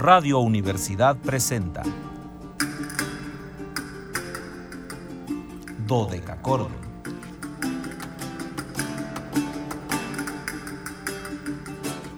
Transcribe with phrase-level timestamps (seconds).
[0.00, 1.82] Radio Universidad presenta
[5.86, 6.74] Dodecacorde.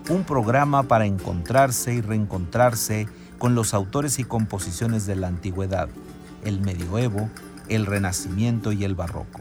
[0.08, 3.08] Un programa para encontrarse y reencontrarse
[3.38, 5.88] con los autores y composiciones de la antigüedad,
[6.44, 7.28] el medioevo,
[7.68, 9.40] el renacimiento y el barroco.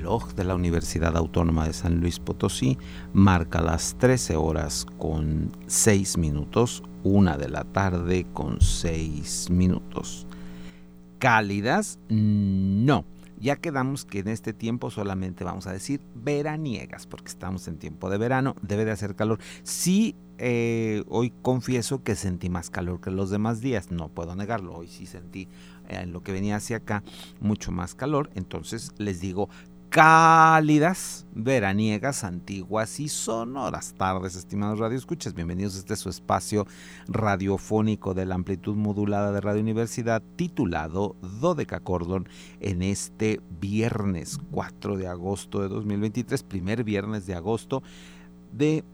[0.00, 2.78] Reloj de la Universidad Autónoma de San Luis Potosí
[3.12, 10.26] marca las 13 horas con 6 minutos, una de la tarde con 6 minutos.
[11.18, 13.04] Cálidas, no.
[13.38, 18.08] Ya quedamos que en este tiempo solamente vamos a decir veraniegas, porque estamos en tiempo
[18.08, 19.38] de verano, debe de hacer calor.
[19.64, 24.74] Sí, eh, hoy confieso que sentí más calor que los demás días, no puedo negarlo,
[24.74, 25.48] hoy sí sentí
[25.90, 27.02] en lo que venía hacia acá
[27.40, 28.30] mucho más calor.
[28.34, 29.48] Entonces les digo
[29.90, 35.34] cálidas, veraniegas, antiguas y sonoras tardes, estimados radioescuchas.
[35.34, 36.64] Bienvenidos a este su espacio
[37.08, 42.28] radiofónico de la amplitud modulada de Radio Universidad titulado Dodeca Cordon
[42.60, 47.82] en este viernes 4 de agosto de 2023, primer viernes de agosto
[48.52, 48.84] de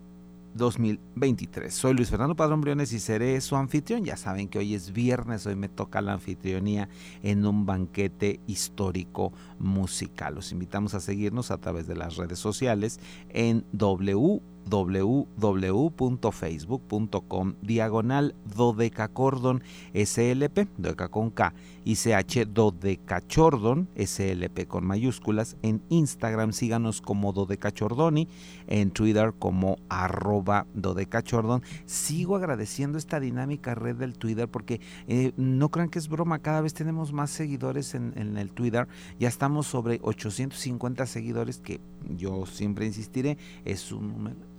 [0.57, 1.73] 2023.
[1.73, 4.05] Soy Luis Fernando Padrón Briones y seré su anfitrión.
[4.05, 6.89] Ya saben que hoy es viernes, hoy me toca la anfitrionía
[7.23, 10.35] en un banquete histórico musical.
[10.35, 19.63] Los invitamos a seguirnos a través de las redes sociales en w www.facebook.com diagonal dodecacordon
[19.95, 21.55] slp, dodeca con K,
[21.85, 25.57] y ch dodecachordon slp con mayúsculas.
[25.63, 28.29] En Instagram síganos como dodecachordoni,
[28.67, 31.63] en Twitter como arroba dodecachordon.
[31.85, 36.61] Sigo agradeciendo esta dinámica red del Twitter porque eh, no crean que es broma, cada
[36.61, 38.89] vez tenemos más seguidores en, en el Twitter.
[39.19, 41.81] Ya estamos sobre 850 seguidores que
[42.17, 44.56] yo siempre insistiré, es un número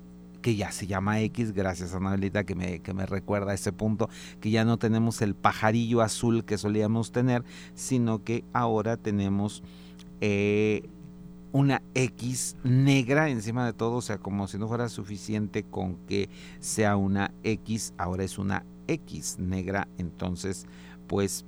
[0.48, 4.10] que ya se llama X, gracias a Anabelita que me, que me recuerda ese punto,
[4.40, 7.44] que ya no tenemos el pajarillo azul que solíamos tener,
[7.76, 9.62] sino que ahora tenemos
[10.22, 10.88] eh,
[11.52, 16.30] una X negra encima de todo, o sea, como si no fuera suficiente con que
[16.62, 20.66] sea una X, ahora es una X negra, entonces
[21.08, 21.44] pues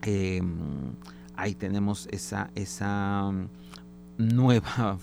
[0.00, 0.94] em,
[1.36, 3.30] ahí tenemos esa, esa
[4.16, 4.98] nueva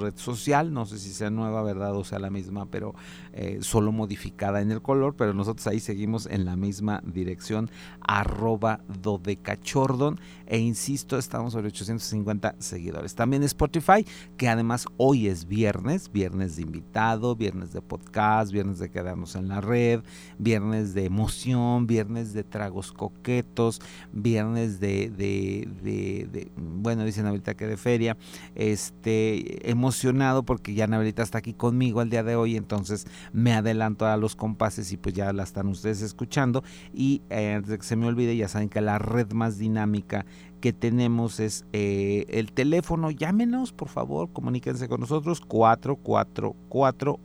[0.00, 1.94] red social, no sé si sea nueva, ¿verdad?
[1.96, 2.94] O sea la misma, pero
[3.32, 7.70] eh, solo modificada en el color, pero nosotros ahí seguimos en la misma dirección,
[8.00, 13.14] arroba dodecachordon, e insisto, estamos sobre 850 seguidores.
[13.14, 18.90] También Spotify, que además hoy es viernes, viernes de invitado, viernes de podcast, viernes de
[18.90, 20.02] quedarnos en la red,
[20.38, 23.80] viernes de emoción, viernes de tragos coquetos,
[24.12, 28.16] viernes de, de, de, de bueno, dicen ahorita que de feria,
[28.54, 34.06] este emocionado porque ya Anabelita está aquí conmigo el día de hoy, entonces me adelanto
[34.06, 36.62] a los compases y pues ya la están ustedes escuchando.
[36.92, 40.26] Y eh, antes de que se me olvide, ya saben que la red más dinámica
[40.66, 43.12] que tenemos es eh, el teléfono.
[43.12, 46.56] Llámenos, por favor, comuníquense con nosotros 444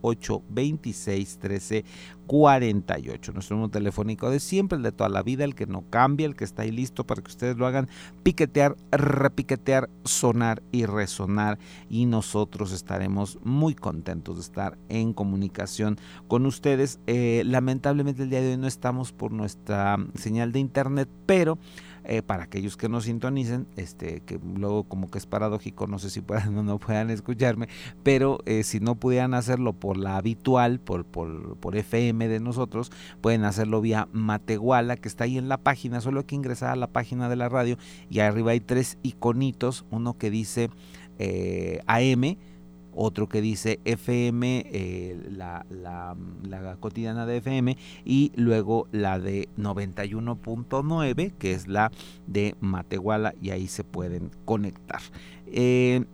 [0.00, 3.32] 826 1348.
[3.32, 6.36] Nuestro número telefónico de siempre, el de toda la vida, el que no cambia, el
[6.36, 7.88] que está ahí listo para que ustedes lo hagan
[8.22, 11.58] piquetear, repiquetear, sonar y resonar.
[11.90, 15.98] Y nosotros estaremos muy contentos de estar en comunicación
[16.28, 17.00] con ustedes.
[17.08, 21.58] Eh, lamentablemente el día de hoy no estamos por nuestra señal de internet, pero
[22.04, 26.10] eh, para aquellos que no sintonicen, este, que luego como que es paradójico, no sé
[26.10, 27.68] si puedan o no puedan escucharme,
[28.02, 32.90] pero eh, si no pudieran hacerlo por la habitual, por, por, por, FM de nosotros,
[33.20, 36.76] pueden hacerlo vía Matehuala, que está ahí en la página, solo hay que ingresar a
[36.76, 37.76] la página de la radio
[38.10, 40.70] y arriba hay tres iconitos, uno que dice
[41.18, 42.36] eh, AM,
[42.94, 46.16] otro que dice FM, eh, la, la,
[46.48, 51.90] la, cotidiana de FM, y luego la de 91.9, que es la
[52.26, 55.00] de Matehuala, y ahí se pueden conectar.
[55.46, 56.04] Eh,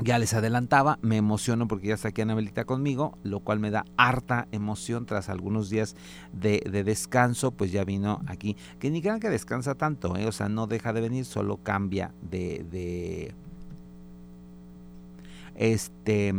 [0.00, 3.84] ya les adelantaba, me emociono porque ya está aquí Anabelita conmigo, lo cual me da
[3.96, 5.96] harta emoción tras algunos días
[6.32, 8.56] de, descanso, pues ya vino aquí.
[8.78, 10.26] Que ni crean que descansa tanto, ¿eh?
[10.26, 13.34] o sea, no deja de venir, solo cambia de
[15.58, 16.32] este,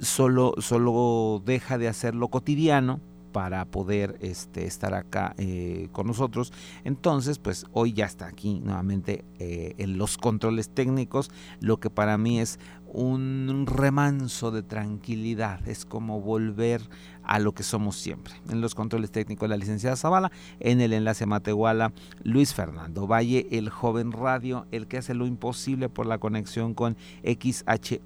[0.00, 3.00] solo, solo deja de hacer lo cotidiano
[3.34, 6.52] para poder este, estar acá eh, con nosotros.
[6.84, 12.16] Entonces, pues hoy ya está aquí nuevamente eh, en los controles técnicos, lo que para
[12.16, 16.80] mí es un remanso de tranquilidad, es como volver
[17.24, 18.34] a lo que somos siempre.
[18.48, 23.70] En los controles técnicos la licenciada Zavala, en el enlace Matehuala, Luis Fernando Valle, el
[23.70, 27.98] joven radio, el que hace lo imposible por la conexión con XHUASMFM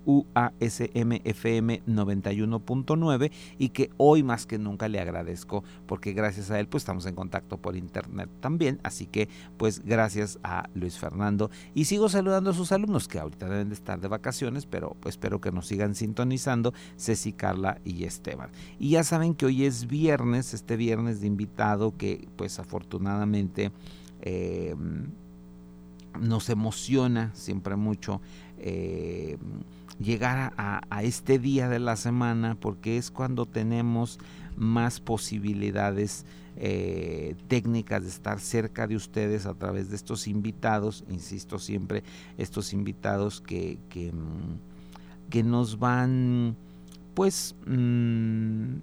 [1.86, 7.06] 91.9 y que hoy más que nunca le agradezco porque gracias a él pues estamos
[7.06, 12.50] en contacto por internet también, así que pues gracias a Luis Fernando y sigo saludando
[12.50, 15.66] a sus alumnos que ahorita deben de estar de vacaciones, pero pues, espero que nos
[15.66, 18.50] sigan sintonizando, Ceci, Carla y Esteban.
[18.78, 23.72] Y ya saben que hoy es viernes, este viernes de invitado que pues afortunadamente
[24.20, 25.06] em,
[26.20, 28.20] nos emociona siempre mucho
[28.58, 29.38] em,
[29.98, 34.18] llegar a, este día de la semana porque es cuando tenemos
[34.56, 41.58] más posibilidades eh, técnicas de estar cerca de ustedes a través de estos invitados, insisto
[41.58, 42.02] siempre,
[42.36, 44.12] estos invitados que, que,
[45.42, 46.56] nos van
[47.14, 48.76] pues mm,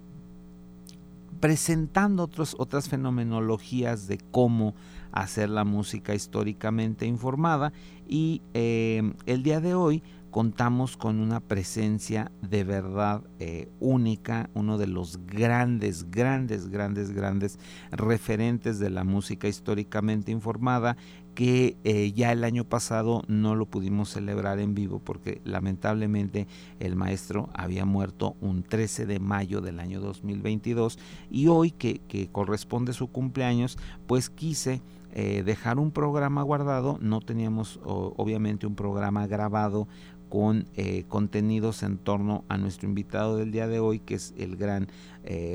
[1.40, 2.28] presentando
[2.58, 4.74] otras fenomenologías de cómo
[5.12, 7.72] hacer la música históricamente informada
[8.06, 14.76] y eh, el día de hoy contamos con una presencia de verdad eh, única, uno
[14.76, 17.58] de los grandes, grandes, grandes, grandes
[17.90, 20.98] referentes de la música históricamente informada
[21.36, 26.46] que eh, ya el año pasado no lo pudimos celebrar en vivo porque lamentablemente
[26.80, 30.98] el maestro había muerto un 13 de mayo del año 2022
[31.30, 33.76] y hoy que, que corresponde su cumpleaños
[34.06, 34.80] pues quise
[35.12, 39.88] eh, dejar un programa guardado, no teníamos obviamente un programa grabado
[40.30, 44.56] con eh, contenidos en torno a nuestro invitado del día de hoy, que es el
[44.56, 44.88] gran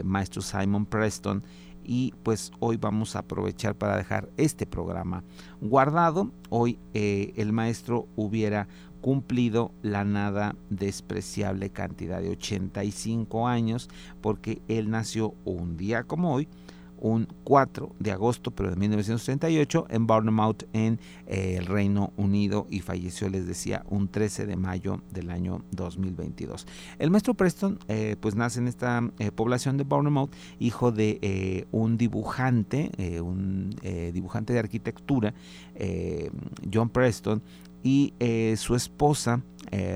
[0.03, 1.43] maestro Simon Preston.
[1.83, 5.23] Y pues hoy vamos a aprovechar para dejar este programa
[5.61, 6.31] guardado.
[6.49, 8.67] Hoy eh, el maestro hubiera
[9.01, 13.89] cumplido la nada despreciable cantidad de 85 años,
[14.21, 16.47] porque él nació un día como hoy,
[17.01, 22.79] un 4 de agosto pero de 1938 en Bournemouth en eh, el Reino Unido y
[22.79, 26.67] falleció les decía un 13 de mayo del año 2022
[26.99, 31.97] el maestro Preston eh, pues nace en esta eh, población de Bournemouth hijo de un
[31.97, 32.91] dibujante
[33.21, 33.75] un
[34.13, 35.33] dibujante de arquitectura
[36.71, 37.41] John Preston
[37.83, 38.13] y
[38.57, 39.41] su esposa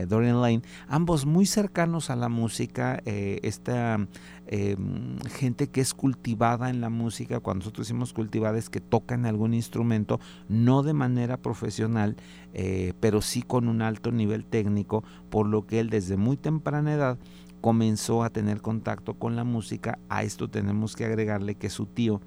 [0.08, 4.08] Dorian Lane, ambos muy cercanos a la música, esta
[4.48, 9.26] Em, gente que es cultivada en la música, cuando nosotros decimos cultivada es que tocan
[9.26, 12.16] algún instrumento, no de manera profesional,
[12.54, 16.94] eh, pero sí con un alto nivel técnico, por lo que él desde muy temprana
[16.94, 17.18] edad
[17.60, 19.98] comenzó a tener contacto con la música.
[20.10, 22.22] A esto tenemos que agregarle que su tío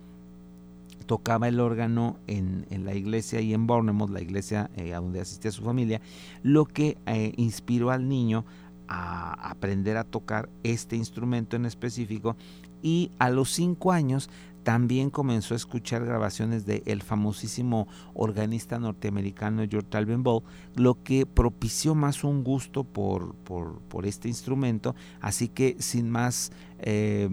[1.06, 5.52] tocaba el órgano en, la iglesia y en Bournemouth, la iglesia eh, a donde asistía
[5.52, 6.00] su familia,
[6.42, 8.44] lo que eh, inspiró al niño
[8.88, 12.36] a aprender a tocar este instrumento en específico.
[12.82, 14.30] Y a los cinco años
[14.62, 20.42] también comenzó a escuchar grabaciones de el famosísimo organista norteamericano George Alvin Ball,
[20.74, 27.30] lo que propició más un gusto por, por, este instrumento, así que sin más eh,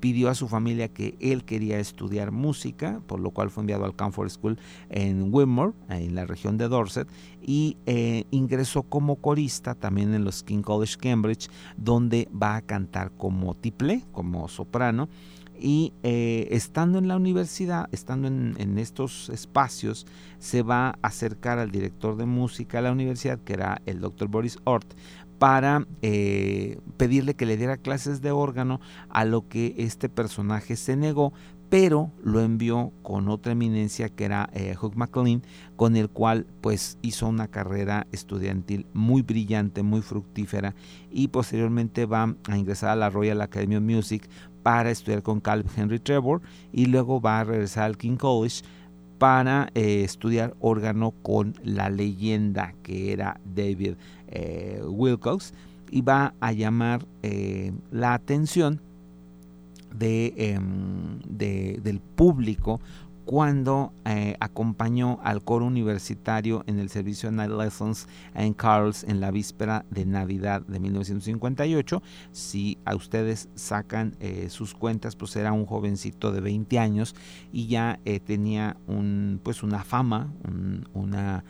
[0.00, 3.96] pidió a su familia que él quería estudiar música, por lo cual fue enviado al
[3.96, 7.08] Camford School en Wimmer, en la región de Dorset,
[7.42, 13.12] y eh, ingresó como corista también en los King College Cambridge, donde va a cantar
[13.12, 15.08] como tiple, como soprano.
[15.58, 20.04] Y eh, estando en la universidad, estando en, estos espacios,
[20.38, 24.28] se va a acercar al director de música de la universidad, que era el doctor
[24.28, 24.94] Boris Ort,
[25.44, 30.96] para eh, pedirle que le diera clases de órgano, a lo que este personaje se
[30.96, 31.34] negó,
[31.68, 35.42] pero lo envió con otra eminencia que era eh, Hugh MacLean,
[35.76, 40.74] con el cual pues hizo una carrera estudiantil muy brillante, muy fructífera
[41.10, 44.26] y posteriormente va a ingresar a la Royal Academy of Music
[44.62, 46.40] para estudiar con Caleb Henry Trevor
[46.72, 48.62] y luego va a regresar al King College
[49.18, 53.94] para eh, estudiar órgano con la leyenda que era David
[54.34, 55.54] eh, Wilcox
[55.90, 58.80] y va a llamar eh, la atención
[60.00, 62.80] em, de, del público
[63.24, 69.30] cuando eh, acompañó al coro universitario en el servicio Night Lessons en Carls en la
[69.30, 72.02] víspera de Navidad de 1958.
[72.32, 74.16] Si a ustedes sacan
[74.48, 77.14] sus cuentas, pues era un jovencito de 20 años
[77.50, 81.44] y ya tenía un, pues una fama, un, una,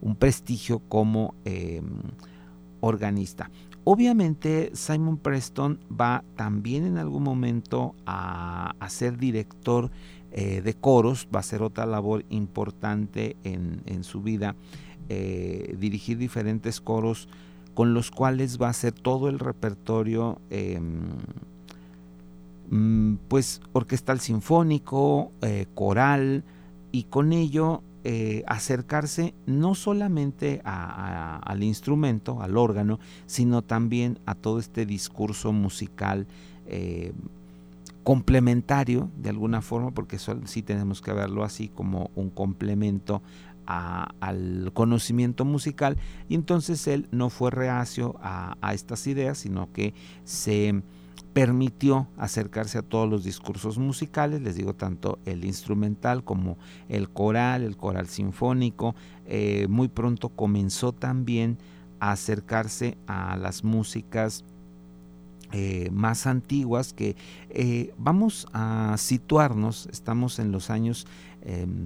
[0.00, 1.84] un prestigio como em,
[2.80, 3.50] organista.
[3.84, 9.90] Obviamente Simon Preston va también en algún momento a, ser director
[10.30, 14.56] eh, de coros, va a ser otra labor importante en, su vida,
[15.08, 17.28] eh, dirigir diferentes coros
[17.72, 21.12] con los cuales va a hacer todo el repertorio em,
[22.70, 26.44] mm, pues orquestal sinfónico, eh, coral
[26.92, 34.60] y con ello eh, acercarse no solamente al instrumento, al órgano, sino también a todo
[34.60, 36.26] este discurso musical
[36.68, 37.12] eh,
[38.04, 43.20] complementario de alguna forma, porque sí tenemos que verlo así como un complemento
[43.66, 45.98] al conocimiento musical.
[46.30, 49.92] Y entonces él no fue reacio a estas ideas, sino que
[50.24, 50.82] se
[51.38, 57.62] permitió acercarse a todos los discursos musicales, les digo tanto el instrumental como el coral,
[57.62, 58.96] el coral sinfónico.
[59.24, 61.56] Eh, muy pronto comenzó también
[62.00, 64.44] a acercarse a las músicas
[65.52, 67.14] eh, más antiguas que
[67.50, 71.06] eh, vamos a situarnos, estamos en los años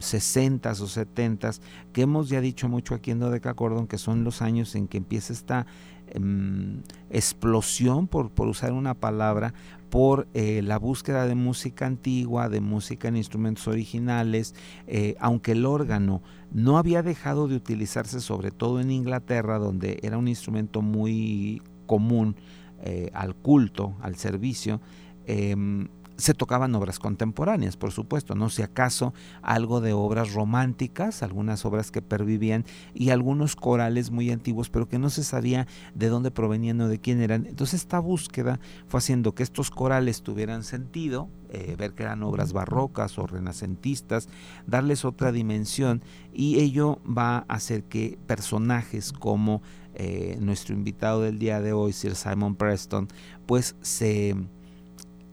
[0.01, 1.51] 60 o 70
[1.93, 4.97] que hemos ya dicho mucho aquí en Dodeca Cordon que son los años en que
[4.97, 5.67] empieza esta
[6.09, 9.55] Em, explosión, por, por usar una palabra,
[9.89, 14.55] por eh, la búsqueda de música antigua, de música en instrumentos originales,
[14.87, 20.17] eh, aunque el órgano no había dejado de utilizarse sobre todo en Inglaterra, donde era
[20.17, 22.37] un instrumento muy común
[22.83, 24.81] eh, al culto, al servicio,
[25.27, 31.65] em, se tocaban obras contemporáneas, por supuesto, no si acaso algo de obras románticas, algunas
[31.65, 32.65] obras que pervivían
[32.95, 37.01] y algunos corales muy antiguos, pero que no se sabía de dónde provenían o de
[37.01, 37.47] quién eran.
[37.47, 42.53] Entonces esta búsqueda fue haciendo que estos corales tuvieran sentido, eh, ver que eran obras
[42.53, 44.29] barrocas o renacentistas,
[44.67, 46.03] darles otra dimensión
[46.33, 49.63] y ello va a hacer que personajes como
[49.95, 53.09] eh, nuestro invitado del día de hoy, Sir Simon Preston,
[53.47, 54.35] pues se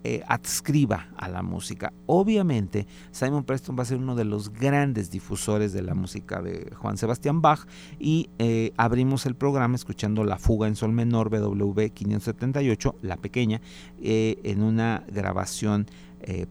[0.04, 1.92] eh, adscriba a la música.
[2.06, 6.72] Obviamente, Simon Preston va a ser uno de los grandes difusores de la música de
[6.76, 7.68] Juan Sebastián Bach
[8.00, 13.62] y eh, abrimos el programa escuchando la fuga en sol menor BWV 578, la pequeña,
[14.02, 15.88] eh, en una grabación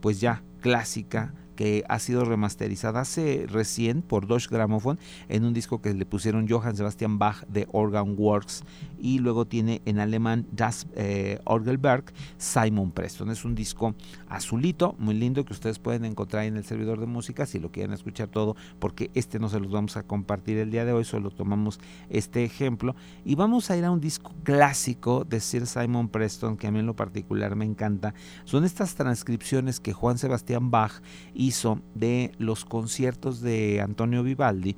[0.01, 4.97] pues ya clásica que ha sido remasterizada hace recién por Deutsche Grammophon
[5.29, 8.63] en un disco que le pusieron Johann Sebastian Bach de Organ Works
[8.99, 12.05] y luego tiene en alemán Das eh, Orgelberg
[12.39, 13.31] Simon Preston.
[13.31, 13.95] Es un disco
[14.29, 17.93] azulito, muy lindo que ustedes pueden encontrar en el servidor de música si lo quieren
[17.93, 21.31] escuchar todo porque este no se los vamos a compartir el día de hoy, solo
[21.31, 26.57] tomamos este ejemplo y vamos a ir a un disco clásico de Sir Simon Preston
[26.57, 28.15] que a mí en lo particular me encanta.
[28.45, 31.03] Son estas transcripciones que Juan Sebastián Bach
[31.35, 31.53] y
[31.95, 34.77] de los conciertos de Antonio Vivaldi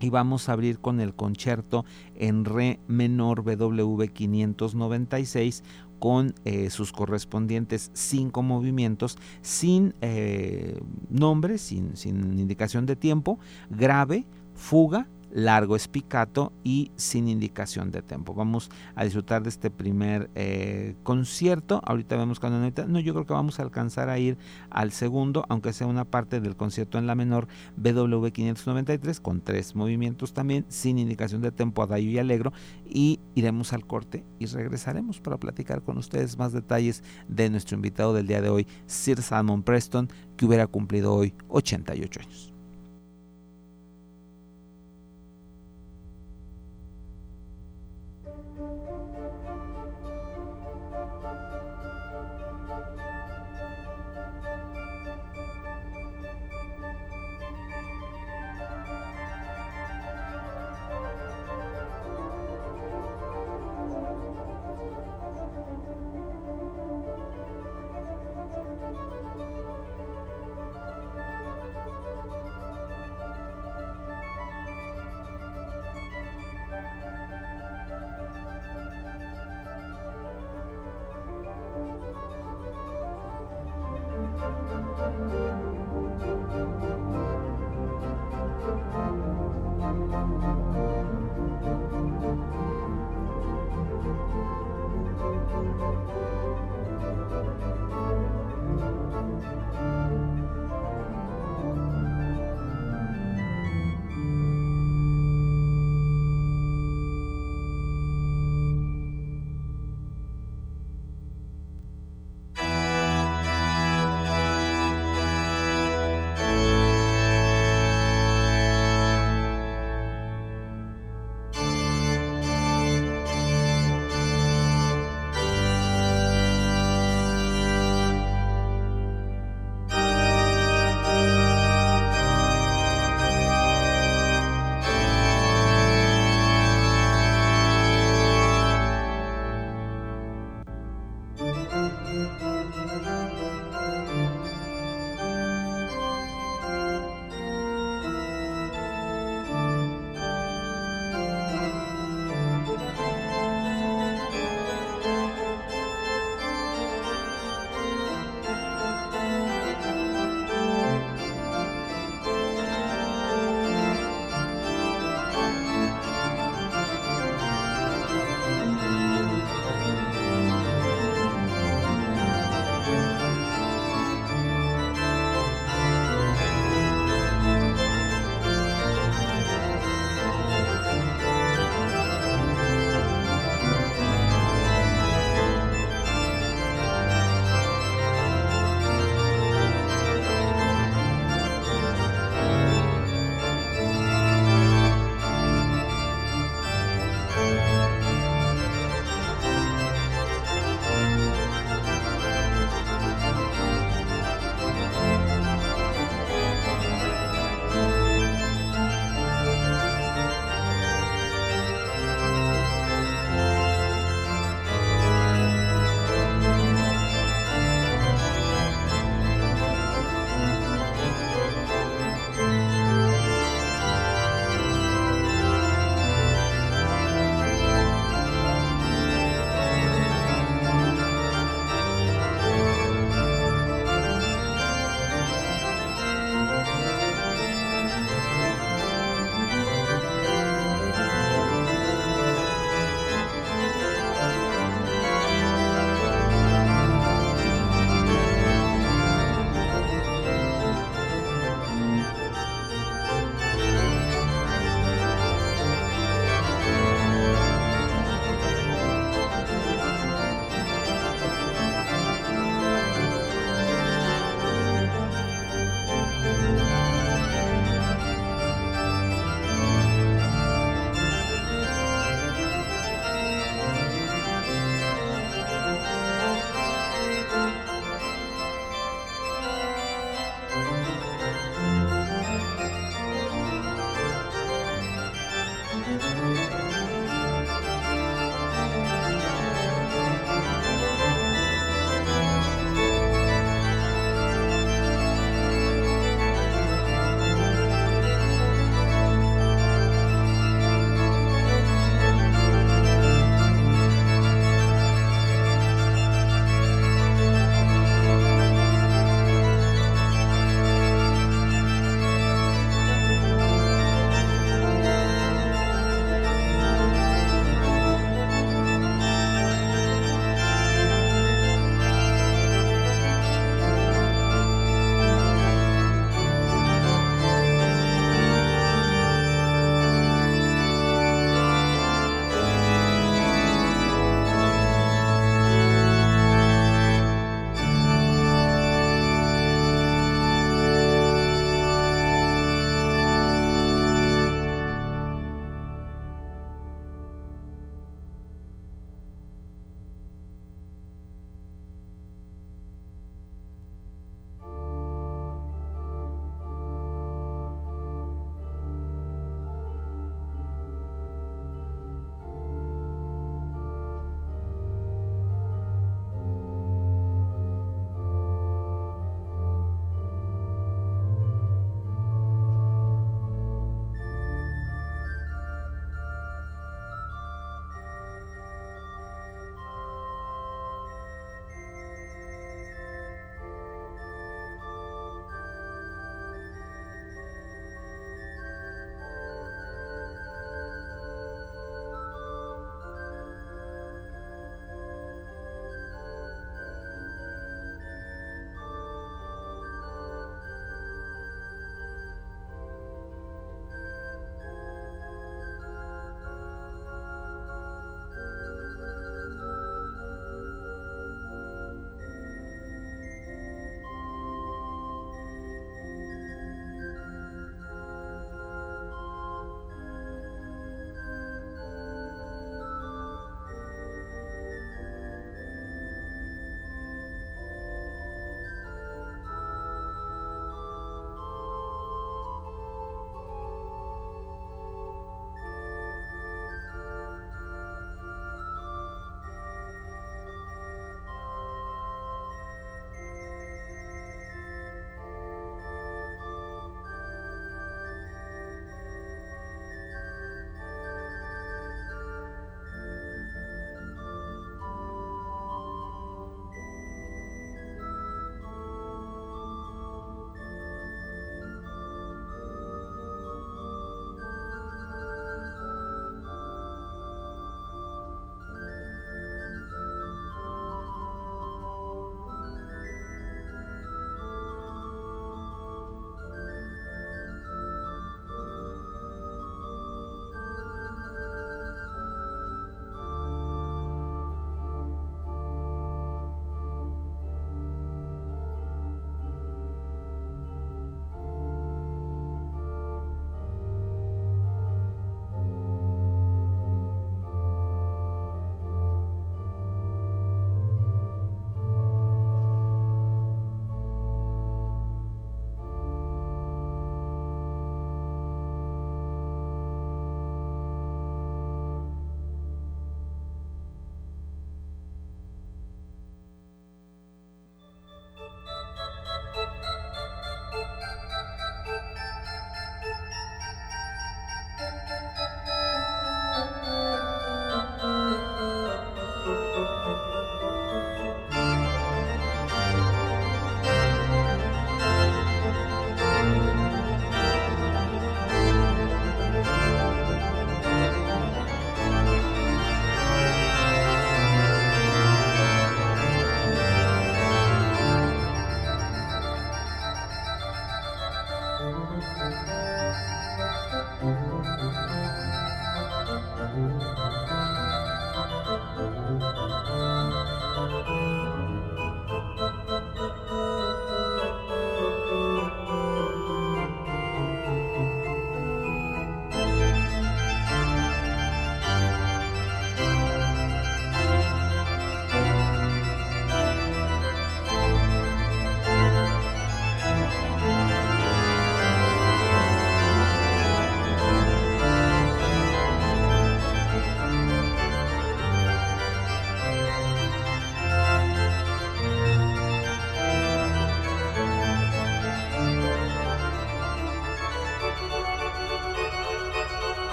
[0.00, 1.84] y vamos a abrir con el concierto
[2.14, 5.62] en re menor BWV 596
[5.98, 13.38] con eh, sus correspondientes cinco movimientos sin eh, nombre, sin, sin indicación de tiempo,
[13.70, 18.34] grave, fuga, largo espicato y sin indicación de tempo.
[18.34, 21.80] Vamos a disfrutar de este primer eh, concierto.
[21.84, 22.56] Ahorita vemos cuando
[22.86, 24.38] no, yo creo que vamos a alcanzar a ir
[24.70, 29.74] al segundo, aunque sea una parte del concierto en la menor BW 593 con tres
[29.74, 32.52] movimientos también sin indicación de tempo, adagio y alegro
[32.88, 38.14] y iremos al corte y regresaremos para platicar con ustedes más detalles de nuestro invitado
[38.14, 42.55] del día de hoy, Sir Salmon Preston, que hubiera cumplido hoy 88 años.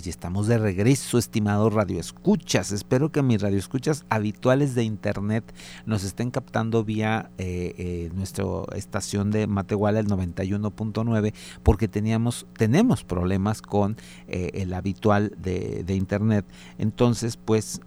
[0.00, 2.72] Pues estamos de regreso, estimados radioescuchas.
[2.72, 5.44] Espero que mis radioescuchas habituales de internet
[5.84, 8.46] nos estén captando vía eh, eh, nuestra
[8.76, 16.46] estación de Matehuala, el 91.9, porque teníamos, tenemos problemas con eh, el habitual de, internet.
[16.78, 17.82] Entonces, pues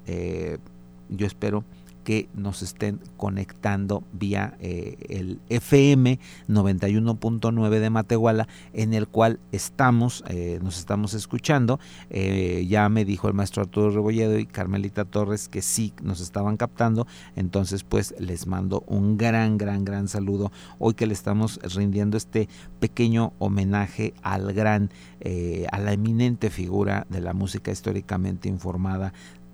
[1.09, 1.64] yo espero
[2.04, 10.24] que nos estén conectando vía eh, el FM 91.9 de Matehuala, en el cual estamos,
[10.28, 11.80] eh, nos estamos escuchando.
[12.10, 16.58] Eh, ya me dijo el maestro Arturo Rebolledo y Carmelita Torres que sí nos estaban
[16.58, 20.51] captando, entonces pues les mando un gran, gran, gran saludo.
[20.80, 22.49] Hoy que le estamos rindiendo este
[22.80, 24.91] pequeño homenaje al gran,
[25.72, 29.14] a la eminente figura de la música históricamente informada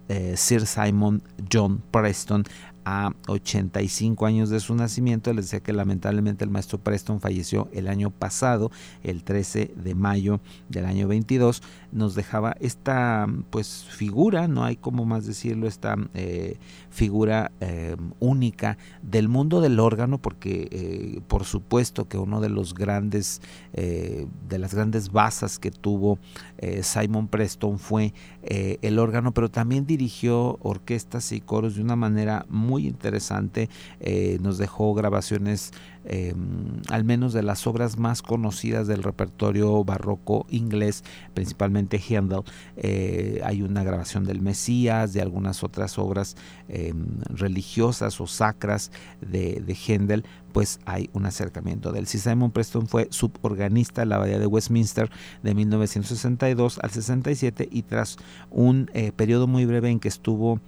[0.09, 2.43] eh, Sir Simon John Preston
[2.85, 5.31] a 85 años de su nacimiento.
[5.31, 8.71] Les decía que lamentablemente el maestro Preston falleció el año pasado,
[9.03, 10.39] el 13 de mayo
[10.69, 11.61] del año 22.
[11.91, 16.57] Nos dejaba esta pues figura, no hay como más decirlo, esta eh,
[16.89, 23.41] figura eh, única del mundo del órgano, porque por supuesto que uno de los grandes,
[23.73, 26.19] de las grandes basas que tuvo
[26.81, 32.87] Simon Preston fue el órgano, pero también dirigió orquestas y coros de una manera muy
[32.87, 33.69] interesante.
[33.99, 35.71] Eh, nos dejó grabaciones
[36.11, 41.03] Em, al menos de las obras más conocidas del repertorio barroco inglés,
[41.35, 42.41] principalmente Handel.
[42.77, 46.35] Eh, hay una grabación del Mesías, de algunas otras obras
[46.67, 48.91] em, religiosas o sacras
[49.21, 54.15] de, de Handel, pues hay un acercamiento del Si Simon Preston fue suborganista en la
[54.15, 55.11] Abadía de Westminster
[55.43, 58.17] de 1962 al 67 y tras
[58.49, 60.59] un eh, periodo muy breve en que estuvo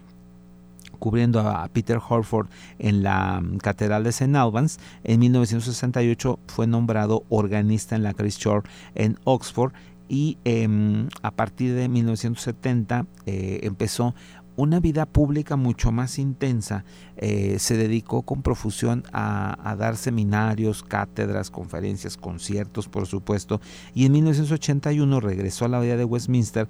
[1.01, 2.47] cubriendo a Peter Horford
[2.79, 4.37] en la mm, Catedral de St.
[4.37, 4.79] Albans.
[5.03, 9.73] En 1968 fue nombrado organista en la Christ Church en Oxford
[10.07, 14.13] y em, a partir de 1970 eh, empezó
[14.61, 16.85] una vida pública mucho más intensa,
[17.17, 23.59] eh, se dedicó con profusión a, dar seminarios, cátedras, conferencias, conciertos, por supuesto,
[23.95, 26.67] y en 1981 regresó a la vida de Westminster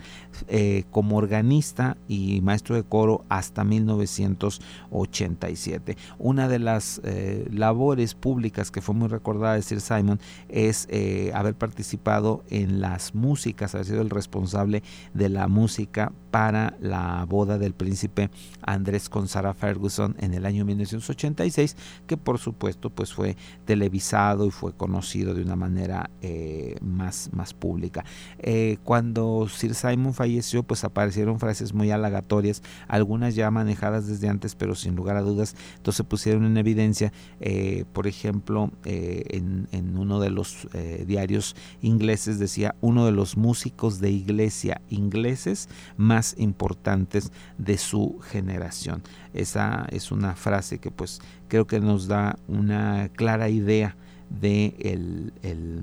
[0.47, 5.97] eh, como organista y maestro de coro hasta 1987.
[6.17, 10.87] Una de las eh, labores públicas que fue muy recordada de Sir Simon es
[11.33, 14.81] haber participado en las músicas, haber sido el responsable
[15.13, 18.29] de la música para la boda del príncipe
[18.61, 21.75] Andrés con Sarah Ferguson en el año 1986,
[22.07, 27.53] que por supuesto pues fue televisado y fue conocido de una manera eh, más, más
[27.53, 28.05] pública.
[28.39, 34.55] Eh, cuando Sir Simon falleció, pues aparecieron frases muy halagatorias, algunas ya manejadas desde antes,
[34.55, 37.11] pero sin lugar a dudas, entonces pusieron en evidencia,
[37.41, 40.67] eh, por ejemplo, en, en, uno de los
[41.05, 45.67] diarios ingleses decía, uno de los músicos de iglesia ingleses
[45.97, 49.01] más importantes de su generación.
[49.33, 53.95] Esa es una frase que pues creo que nos da una clara idea
[54.29, 55.81] de el, el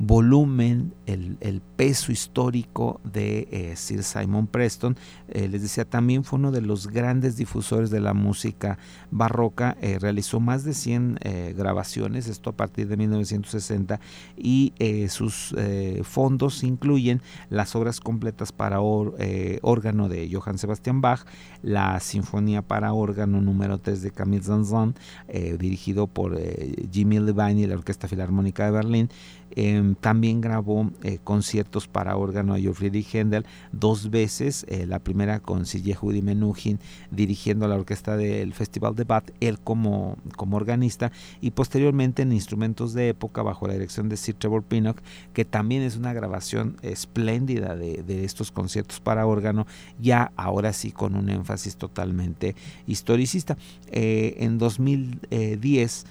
[0.00, 4.96] volumen, el, peso histórico de eh, Sir Simon Preston.
[5.28, 8.78] Eh, les decía, también fue uno de los grandes difusores de la música
[9.10, 9.76] barroca.
[9.80, 11.18] Eh, realizó más de 100
[11.54, 14.00] grabaciones, esto a partir de 1960,
[14.36, 14.72] y
[15.08, 15.54] sus
[16.02, 17.20] fondos incluyen
[17.50, 21.24] las obras completas para órgano de Johann Sebastian Bach,
[21.62, 24.94] la Sinfonía para órgano número 3 de Camille Saint-Saëns,
[25.58, 26.38] dirigido por
[26.90, 29.10] Jimmy Levine y la Orquesta Filarmónica de Berlín,
[29.56, 35.40] Em, también grabó eh, conciertos para órgano a Friedrich Händel dos veces, eh, la primera
[35.40, 36.78] con Yehudi Menuhin
[37.10, 42.92] dirigiendo la orquesta del Festival de Bath, él como, como organista, y posteriormente en instrumentos
[42.92, 45.00] de época bajo la dirección de Sir Trevor Pinnock,
[45.32, 49.66] que también es una grabación espléndida de, de estos conciertos para órgano,
[50.00, 52.54] ya ahora sí con un énfasis totalmente
[52.86, 53.56] historicista.
[53.88, 56.06] Eh, en 2010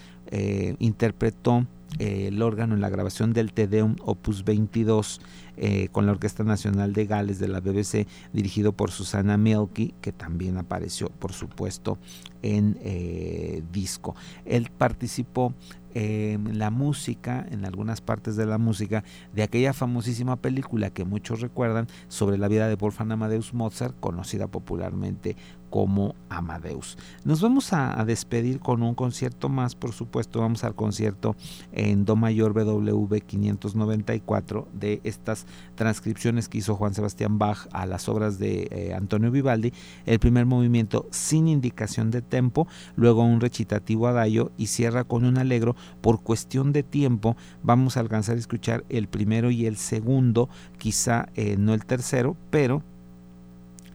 [0.78, 1.66] interpretó
[1.98, 5.20] eh, el órgano en la grabación del Te Deum Opus 22
[5.58, 10.12] eh, con la Orquesta Nacional de Gales de la BBC, dirigido por Susana Mielke, que
[10.12, 11.98] también apareció, por supuesto,
[12.42, 14.16] en eh, disco.
[14.46, 15.54] Él participó
[15.96, 21.42] en la música, en algunas partes de la música, de aquella famosísima película que muchos
[21.42, 25.36] recuerdan sobre la vida de Wolfgang Amadeus Mozart, conocida popularmente
[25.70, 26.98] como Amadeus.
[27.24, 31.36] Nos vamos a, despedir con un concierto más, por supuesto, vamos al concierto
[31.72, 35.46] en Do mayor BW 594 de estas
[35.76, 39.74] transcripciones que hizo Juan Sebastián Bach a las obras de eh, Antonio Vivaldi,
[40.06, 45.38] el primer movimiento sin indicación de tempo, luego un recitativo adagio y cierra con un
[45.38, 45.76] alegro.
[46.02, 51.30] Por cuestión de tiempo vamos a alcanzar a escuchar el primero y el segundo, quizá
[51.36, 52.84] eh, no el tercero, pero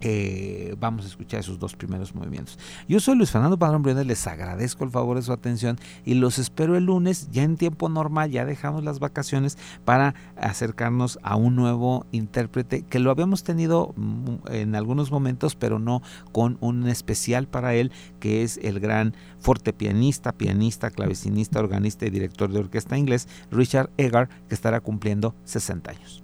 [0.06, 2.58] eh, vamos a escuchar esos dos primeros movimientos.
[2.86, 6.38] Yo soy Luis Fernando Padrón Briones, les agradezco el favor de su atención y los
[6.38, 11.56] espero el lunes, ya en tiempo normal, ya dejamos las vacaciones para acercarnos a un
[11.56, 16.02] nuevo intérprete que lo habíamos tenido mm, en algunos momentos, pero no
[16.32, 17.90] con un especial para él,
[18.20, 24.28] que es el gran fortepianista, pianista, clavecinista, organista y director de orquesta inglés, Richard Egar,
[24.48, 26.23] que estará cumpliendo 60 años.